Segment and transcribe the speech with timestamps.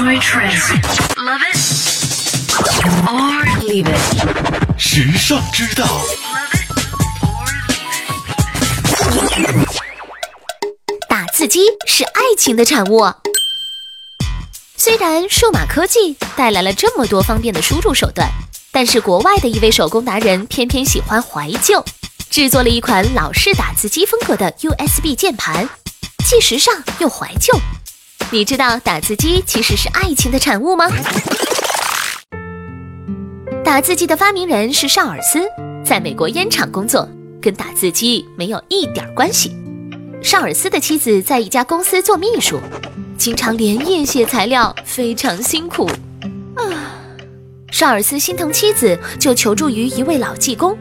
[0.00, 0.70] Enjoy trends.
[1.18, 1.58] Love it
[3.06, 4.78] or leave it.
[4.78, 6.00] 时尚之道.
[11.06, 13.12] 打字机是爱情的产物。
[14.78, 18.26] 虽然数码科技带来了这么多方便的输入手段，
[18.72, 21.84] 但是国外的一位手工达人偏偏喜欢怀旧，
[22.30, 25.68] 制作了一款老式打字机风格的 USB 键盘，
[26.24, 27.52] 既时尚又怀旧。
[28.32, 30.86] 你知道打字机其实是爱情的产物吗？
[33.64, 35.40] 打字机的发明人是绍尔斯，
[35.84, 37.08] 在美国烟厂工作，
[37.42, 39.56] 跟打字机没有一点关系。
[40.22, 42.60] 绍尔斯的妻子在一家公司做秘书，
[43.18, 45.90] 经常连夜写材料，非常辛苦。
[46.54, 46.62] 啊，
[47.72, 50.78] 绍尔斯心疼妻子，就求助于一位老技工。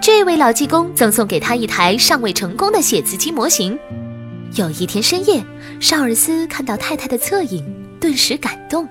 [0.00, 3.76] 这位老技工赠送给他一台尚未成功的写字机模型。
[4.56, 5.44] 有一天深夜，
[5.80, 7.64] 绍尔斯看到太太的侧影，
[8.00, 8.88] 顿时感动。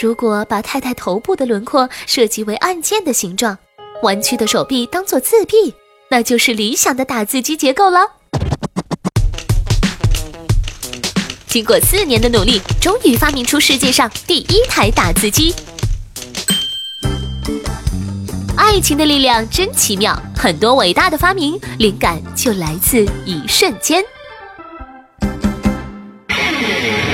[0.00, 3.58] 如果把太太头部的轮廓设计为按键的形状，
[4.04, 5.74] 弯曲的手臂当做字臂，
[6.08, 8.00] 那就是理想的打字机结构了。
[11.46, 15.54] 经过四年的努力，终于发明出世界上第一台打字机。
[18.68, 24.02] 爱情的力量真奇妙，很多伟大的发明灵感就来自一瞬间。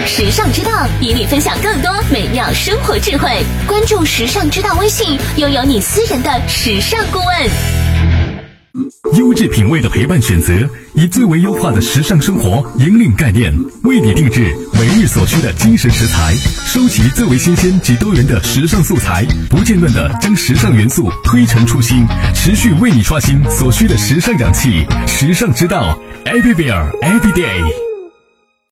[0.07, 3.29] 时尚之道与你分享更多美妙生活智慧，
[3.69, 7.82] 关注时尚之道微信，拥有你私人的时尚顾问。
[9.19, 10.53] 优质品味的陪伴选择，
[10.95, 13.53] 以最为优化的时尚生活引领概念，
[13.85, 16.35] 为你定制每日所需的精神食材，
[16.67, 24.87] 收集最为新鲜及多元的时尚素材，不间断的将时尚元素推陈出新，持续为你刷新所需的时尚氧气。
[25.07, 27.82] 时尚之道，Everywhere Every Day。